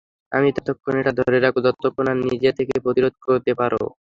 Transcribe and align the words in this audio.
আমি 0.31 0.49
ততক্ষণ 0.57 0.93
এটা 1.01 1.11
ধরে 1.19 1.37
রাখবো 1.39 1.59
যতক্ষণ 1.67 2.05
না 2.07 2.23
নিজে 2.23 2.49
থেকে 2.57 2.73
প্রতিরোধ 2.85 3.13
করতে 3.25 3.51
পারো। 3.59 3.81